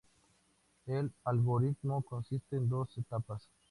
[0.87, 3.47] El algoritmo consiste en dos etapas.